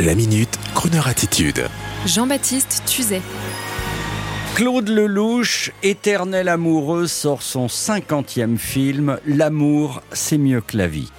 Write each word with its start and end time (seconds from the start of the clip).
La 0.00 0.14
minute, 0.14 0.58
Kroneur 0.74 1.08
attitude. 1.08 1.66
Jean-Baptiste 2.06 2.84
Tuzet. 2.86 3.20
Claude 4.54 4.88
Lelouch, 4.88 5.72
éternel 5.82 6.48
amoureux, 6.48 7.06
sort 7.06 7.42
son 7.42 7.68
cinquantième 7.68 8.56
film. 8.56 9.18
L'amour, 9.26 10.00
c'est 10.12 10.38
mieux 10.38 10.62
que 10.62 10.78
la 10.78 10.86
vie. 10.86 11.12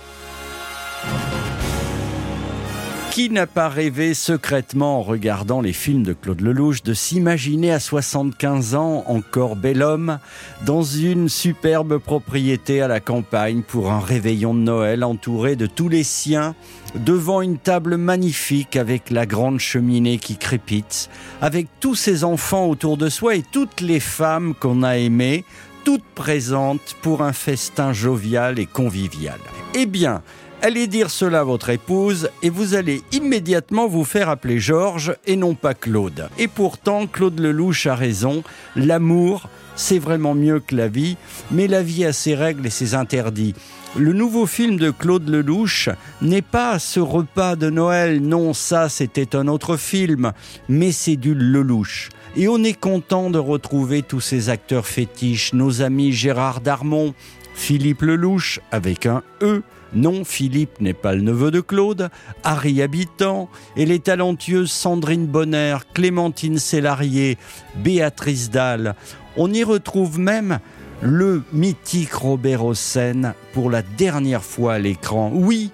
Qui 3.12 3.30
n'a 3.30 3.46
pas 3.46 3.68
rêvé 3.68 4.14
secrètement 4.14 5.00
en 5.00 5.02
regardant 5.02 5.60
les 5.60 5.74
films 5.74 6.04
de 6.04 6.14
Claude 6.14 6.40
Lelouch 6.40 6.82
de 6.82 6.94
s'imaginer 6.94 7.74
à 7.74 7.82
75 7.82 8.74
ans 8.76 9.04
encore 9.06 9.58
bel 9.58 9.84
homme 9.84 10.18
dans 10.66 10.82
une 10.82 11.28
superbe 11.28 11.98
propriété 11.98 12.82
à 12.82 12.88
la 12.88 13.02
campagne 13.02 13.64
pour 13.64 13.92
un 13.92 14.00
réveillon 14.00 14.54
de 14.54 14.62
Noël 14.62 15.04
entouré 15.04 15.58
de 15.58 15.66
tous 15.66 15.90
les 15.90 16.06
siens 16.06 16.56
devant 16.96 17.42
une 17.42 17.58
table 17.58 17.98
magnifique 17.98 18.78
avec 18.78 19.10
la 19.10 19.26
grande 19.26 19.60
cheminée 19.60 20.18
qui 20.18 20.38
crépite, 20.38 21.10
avec 21.42 21.68
tous 21.82 21.96
ses 21.96 22.24
enfants 22.24 22.68
autour 22.68 22.96
de 22.96 23.10
soi 23.10 23.36
et 23.36 23.44
toutes 23.44 23.82
les 23.82 24.00
femmes 24.00 24.56
qu'on 24.56 24.84
a 24.84 24.98
aimées, 24.98 25.44
toutes 25.84 26.08
présentes 26.16 26.96
pour 27.02 27.24
un 27.24 27.34
festin 27.34 27.92
jovial 27.92 28.58
et 28.58 28.68
convivial. 28.68 29.40
Eh 29.74 29.86
bien, 29.86 30.22
Allez 30.64 30.86
dire 30.86 31.10
cela 31.10 31.40
à 31.40 31.44
votre 31.44 31.72
épouse 31.72 32.30
et 32.44 32.52
vous 32.52 32.76
allez 32.76 33.02
immédiatement 33.12 33.88
vous 33.88 34.04
faire 34.04 34.30
appeler 34.30 34.60
Georges 34.60 35.16
et 35.26 35.36
non 35.36 35.56
pas 35.56 35.74
Claude. 35.74 36.30
Et 36.38 36.48
pourtant, 36.48 37.08
Claude 37.08 37.40
Lelouch 37.40 37.88
a 37.88 37.96
raison, 37.96 38.44
l'amour, 38.76 39.50
c'est 39.76 39.98
vraiment 39.98 40.36
mieux 40.36 40.60
que 40.60 40.76
la 40.76 40.88
vie, 40.88 41.18
mais 41.50 41.68
la 41.68 41.82
vie 41.82 42.06
a 42.06 42.14
ses 42.14 42.36
règles 42.36 42.68
et 42.68 42.70
ses 42.70 42.94
interdits. 42.94 43.56
Le 43.98 44.14
nouveau 44.14 44.46
film 44.46 44.78
de 44.78 44.92
Claude 44.92 45.28
Lelouch 45.28 45.90
n'est 46.22 46.44
pas 46.44 46.78
ce 46.78 47.00
repas 47.00 47.56
de 47.56 47.72
Noël, 47.72 48.22
non, 48.22 48.54
ça 48.54 48.88
c'était 48.88 49.36
un 49.36 49.48
autre 49.48 49.78
film, 49.78 50.32
mais 50.70 50.92
c'est 50.92 51.16
du 51.16 51.34
Lelouch. 51.34 52.10
Et 52.36 52.48
on 52.48 52.64
est 52.64 52.80
content 52.80 53.32
de 53.32 53.40
retrouver 53.40 54.04
tous 54.04 54.22
ces 54.22 54.50
acteurs 54.50 54.86
fétiches, 54.86 55.54
nos 55.54 55.82
amis 55.82 56.12
Gérard 56.12 56.62
Darmon, 56.62 57.16
Philippe 57.56 58.04
Lelouch 58.04 58.60
avec 58.72 59.08
un 59.08 59.24
E, 59.42 59.64
non, 59.94 60.24
Philippe 60.24 60.80
n'est 60.80 60.94
pas 60.94 61.14
le 61.14 61.22
neveu 61.22 61.52
de 61.52 61.60
Claude, 61.60 62.10
Harry 62.44 62.82
Habitant 62.82 63.50
et 63.76 63.86
les 63.86 64.00
talentueuses 64.00 64.72
Sandrine 64.72 65.28
Bonner, 65.28 65.78
Clémentine 65.94 66.60
Célarier, 66.60 67.38
Béatrice 67.76 68.50
Dalle. 68.50 68.96
On 69.36 69.52
y 69.52 69.64
retrouve 69.64 70.18
même 70.18 70.60
le 71.02 71.44
mythique 71.52 72.14
Robert 72.14 72.64
Hossein 72.64 73.34
pour 73.54 73.70
la 73.70 73.82
dernière 73.82 74.44
fois 74.44 74.76
à 74.76 74.80
l'écran. 74.80 75.32
Oui, 75.34 75.72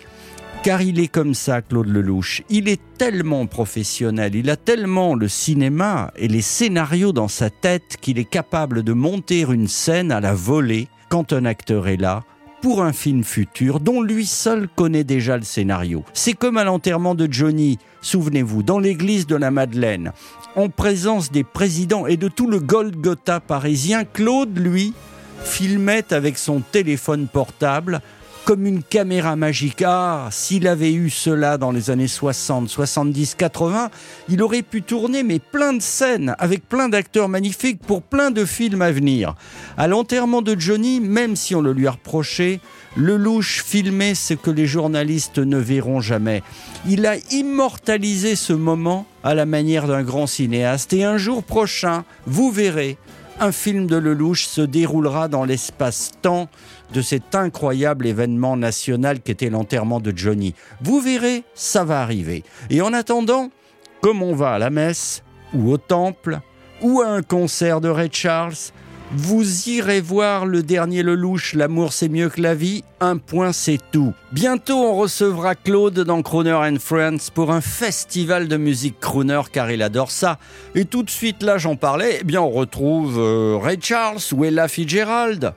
car 0.64 0.82
il 0.82 1.00
est 1.00 1.10
comme 1.10 1.36
ça, 1.36 1.62
Claude 1.62 1.88
Lelouch. 1.88 2.42
Il 2.50 2.68
est 2.70 2.82
tellement 2.98 3.46
professionnel, 3.46 4.34
il 4.34 4.50
a 4.50 4.56
tellement 4.56 5.14
le 5.14 5.28
cinéma 5.28 6.12
et 6.16 6.28
les 6.28 6.42
scénarios 6.42 7.12
dans 7.12 7.28
sa 7.28 7.52
tête 7.52 7.98
qu'il 8.02 8.18
est 8.18 8.30
capable 8.30 8.82
de 8.82 8.94
monter 8.94 9.42
une 9.42 9.68
scène 9.68 10.12
à 10.12 10.22
la 10.22 10.34
volée 10.34 10.88
quand 11.10 11.34
un 11.34 11.46
acteur 11.46 11.88
est 11.88 11.98
là 11.98 12.24
pour 12.68 12.84
un 12.84 12.92
film 12.92 13.24
futur 13.24 13.80
dont 13.80 14.02
lui 14.02 14.26
seul 14.26 14.68
connaît 14.68 15.06
déjà 15.06 15.38
le 15.38 15.44
scénario. 15.44 16.04
C'est 16.12 16.34
comme 16.34 16.58
à 16.58 16.66
l'enterrement 16.66 17.16
de 17.16 17.26
Johnny, 17.32 17.80
souvenez-vous, 18.02 18.62
dans 18.62 18.78
l'église 18.78 19.26
de 19.26 19.38
la 19.38 19.52
Madeleine, 19.52 20.12
en 20.58 20.68
présence 20.68 21.32
des 21.32 21.46
présidents 21.46 22.08
et 22.08 22.18
de 22.18 22.28
tout 22.28 22.50
le 22.50 22.60
Golgotha 22.60 23.40
parisien, 23.40 24.04
Claude, 24.04 24.60
lui, 24.60 24.94
filmait 25.46 26.12
avec 26.12 26.38
son 26.38 26.60
téléphone 26.60 27.30
portable 27.32 28.02
comme 28.48 28.66
une 28.66 28.82
caméra 28.82 29.36
magique. 29.36 29.84
Ah, 29.86 30.30
s'il 30.32 30.70
avait 30.70 30.94
eu 30.94 31.10
cela 31.10 31.58
dans 31.58 31.72
les 31.72 31.90
années 31.90 32.08
60, 32.08 32.70
70, 32.70 33.36
80, 33.36 33.90
il 34.30 34.42
aurait 34.42 34.62
pu 34.62 34.84
tourner 34.84 35.22
mais 35.22 35.40
plein 35.40 35.74
de 35.74 35.82
scènes 35.82 36.34
avec 36.40 36.70
plein 36.70 36.88
d'acteurs 36.88 37.28
magnifiques 37.28 37.82
pour 37.86 38.02
plein 38.02 38.32
de 38.32 38.46
films 38.46 38.82
à 38.82 38.90
venir. 38.90 39.36
À 39.78 39.90
l'enterrement 39.90 40.42
de 40.42 40.58
Johnny, 40.58 41.02
même 41.02 41.36
si 41.36 41.56
on 41.56 41.62
le 41.62 41.74
lui 41.74 41.88
a 41.88 41.92
reproché, 41.92 42.62
Lelouch 42.96 43.64
filmait 43.66 44.16
ce 44.16 44.34
que 44.34 44.50
les 44.50 44.66
journalistes 44.66 45.40
ne 45.40 45.58
verront 45.58 46.00
jamais. 46.00 46.42
Il 46.88 47.06
a 47.06 47.18
immortalisé 47.32 48.38
ce 48.38 48.54
moment 48.54 49.06
à 49.26 49.36
la 49.36 49.46
manière 49.46 49.88
d'un 49.88 50.04
grand 50.04 50.26
cinéaste 50.26 50.94
et 50.94 51.04
un 51.04 51.18
jour 51.18 51.44
prochain, 51.44 52.06
vous 52.26 52.50
verrez, 52.50 52.98
un 53.40 53.52
film 53.52 53.88
de 53.88 53.98
Lelouch 53.98 54.46
se 54.46 54.62
déroulera 54.62 55.28
dans 55.28 55.46
l'espace-temps 55.46 56.48
de 56.94 57.02
cet 57.02 57.36
incroyable 57.36 58.08
événement 58.08 58.58
national 58.58 59.20
qu'était 59.20 59.50
l'enterrement 59.50 60.00
de 60.00 60.14
Johnny. 60.16 60.56
Vous 60.82 61.00
verrez, 61.00 61.44
ça 61.54 61.84
va 61.84 62.02
arriver. 62.02 62.44
Et 62.70 62.82
en 62.82 62.94
attendant, 62.94 63.50
comme 64.02 64.24
on 64.24 64.36
va 64.36 64.54
à 64.54 64.60
la 64.60 64.70
messe, 64.70 65.24
ou 65.54 65.72
au 65.72 65.78
temple, 65.78 66.40
ou 66.82 67.02
à 67.02 67.08
un 67.08 67.22
concert 67.22 67.82
de 67.82 67.90
Ray 67.90 68.10
Charles, 68.12 68.72
vous 69.16 69.70
irez 69.70 70.02
voir 70.02 70.46
le 70.46 70.64
dernier 70.64 71.02
Lelouch, 71.02 71.54
L'amour 71.54 71.94
c'est 71.94 72.10
mieux 72.10 72.28
que 72.28 72.42
la 72.42 72.54
vie, 72.54 72.84
un 73.00 73.18
point 73.18 73.54
c'est 73.54 73.80
tout. 73.92 74.14
Bientôt 74.34 74.76
on 74.76 74.98
recevra 74.98 75.56
Claude 75.56 76.02
dans 76.02 76.22
Crooner 76.22 76.52
and 76.52 76.80
Friends 76.80 77.32
pour 77.34 77.52
un 77.52 77.62
festival 77.62 78.50
de 78.50 78.58
musique 78.58 79.00
crooner 79.00 79.42
car 79.52 79.72
il 79.72 79.82
adore 79.82 80.12
ça. 80.12 80.40
Et 80.76 80.84
tout 80.84 81.04
de 81.04 81.10
suite 81.10 81.42
là 81.42 81.58
j'en 81.58 81.78
parlais, 81.78 82.18
eh 82.20 82.24
bien 82.26 82.42
on 82.42 82.50
retrouve 82.50 83.18
euh, 83.18 83.58
Ray 83.58 83.78
Charles 83.82 84.20
ou 84.34 84.44
Ella 84.44 84.68
Fitzgerald. 84.68 85.54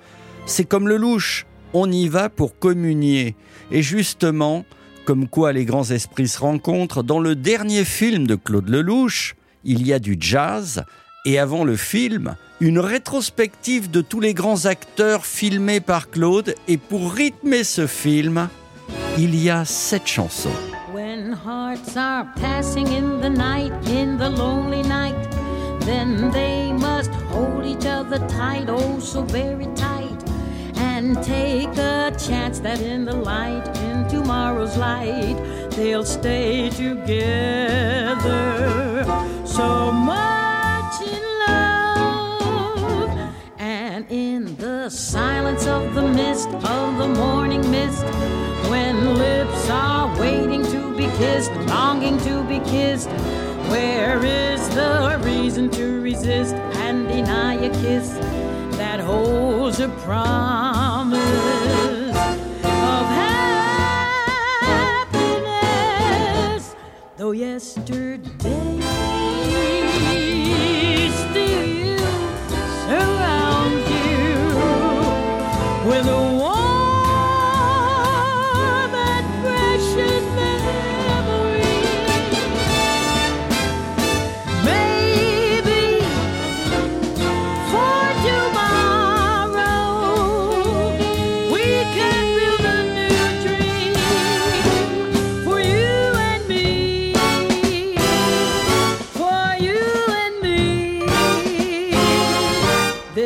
C'est 0.47 0.65
comme 0.65 0.89
Lelouch, 0.89 1.45
on 1.73 1.91
y 1.91 2.07
va 2.07 2.29
pour 2.29 2.57
communier. 2.57 3.35
Et 3.73 3.83
justement, 3.83 4.65
comme 5.05 5.27
quoi 5.27 5.53
les 5.53 5.65
grands 5.65 5.91
esprits 5.91 6.29
se 6.29 6.39
rencontrent, 6.39 7.03
dans 7.03 7.21
le 7.21 7.35
dernier 7.35 7.85
film 7.85 8.29
de 8.29 8.37
Claude 8.37 8.69
Lelouch, 8.69 9.35
il 9.65 9.85
y 9.85 9.93
a 9.93 9.99
du 9.99 10.17
jazz 10.21 10.85
et 11.25 11.39
avant 11.39 11.65
le 11.65 11.77
film, 11.77 12.37
une 12.61 12.79
rétrospective 12.79 13.91
de 13.91 14.01
tous 14.01 14.21
les 14.21 14.35
grands 14.35 14.67
acteurs 14.67 15.25
filmés 15.27 15.81
par 15.81 16.11
Claude. 16.11 16.55
Et 16.69 16.77
pour 16.77 17.13
rythmer 17.13 17.65
ce 17.65 17.87
film, 17.87 18.49
il 19.19 19.35
y 19.35 19.51
a 19.51 19.65
cette 19.65 20.07
chanson. 20.07 20.51
When 20.93 21.33
hearts 21.33 21.97
are 21.97 22.27
passing 22.41 22.87
in 22.89 23.21
the 23.21 23.31
night, 23.31 23.73
in 23.89 24.17
the 24.17 24.29
lonely 24.31 24.83
night, 24.83 25.15
then 25.87 26.31
they 26.33 26.73
must 26.73 27.11
hold 27.31 27.65
each 27.65 27.87
other 27.87 28.19
tight, 28.27 28.69
oh 28.69 28.99
so 29.01 29.23
very 29.23 29.67
tight, 29.75 30.23
and 30.77 31.17
take 31.23 31.77
a 31.79 32.11
chance 32.19 32.61
that 32.61 32.81
in 32.81 33.05
the 33.05 33.17
light, 33.17 33.67
in 33.85 34.07
tomorrow's 34.09 34.77
light, 34.77 35.37
they'll 35.77 36.05
stay 36.05 36.71
together. 36.71 38.17
So 39.45 39.93
much. 39.93 40.30
Kissed, 51.21 51.53
longing 51.69 52.17
to 52.21 52.43
be 52.45 52.61
kissed. 52.61 53.11
Where 53.69 54.25
is 54.25 54.67
the 54.71 55.21
reason 55.23 55.69
to 55.73 56.01
resist 56.01 56.55
and 56.55 57.07
deny 57.09 57.57
a 57.57 57.69
kiss 57.83 58.09
that 58.79 59.01
holds 59.01 59.81
a 59.81 59.91
promise 60.07 61.21
of 62.65 63.05
happiness? 65.03 66.75
Though 67.19 67.33
yesterday 67.33 68.30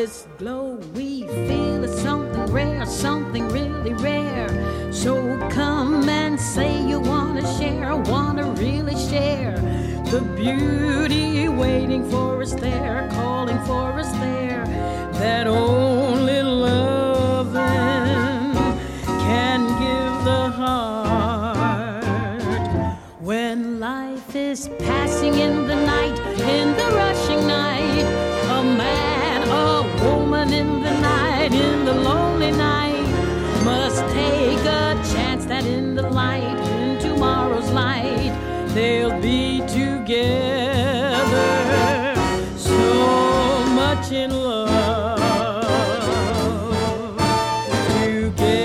this 0.04 0.26
glow 0.36 0.78
we 0.94 1.22
feel 1.48 1.82
is 1.82 1.98
something 2.02 2.52
rare, 2.52 2.84
something 2.84 3.48
really 3.48 3.94
rare. 3.94 4.92
So 4.92 5.14
come 5.48 6.06
and 6.10 6.38
say 6.38 6.86
you 6.86 7.00
wanna 7.00 7.40
share, 7.56 7.96
wanna 7.96 8.44
really 8.64 8.96
share 8.96 9.56
the 10.12 10.20
beauty 10.36 11.48
waiting 11.48 12.04
for 12.10 12.42
us 12.42 12.52
there, 12.52 13.08
calling 13.12 13.58
for 13.60 13.92
us 13.98 14.12
there. 14.18 14.66
That 15.22 15.46
only 15.46 16.42
love 16.42 17.54
can 19.26 19.60
give 19.84 20.24
the 20.30 20.50
heart 20.60 22.04
when 23.20 23.80
life 23.80 24.36
is 24.36 24.68
passing 24.80 25.36
in 25.46 25.66
the 25.66 25.76
night 25.76 26.03
night, 31.49 31.61
in 31.61 31.85
the 31.85 31.94
lonely 31.94 32.50
night, 32.52 33.06
must 33.64 34.02
take 34.12 34.61
a 34.61 34.94
chance 35.12 35.44
that 35.46 35.64
in 35.64 35.94
the 35.94 36.02
light, 36.02 36.56
in 36.70 36.99
tomorrow's 36.99 37.70
light, 37.70 38.32
they'll 38.75 39.20
be 39.20 39.61
together. 39.61 40.25
So 42.56 43.64
much 43.75 44.12
in 44.12 44.31
love. 44.31 45.20
Together, 48.00 48.64